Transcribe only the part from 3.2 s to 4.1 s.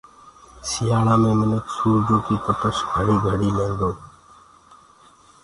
گھڙي ليندوئي۔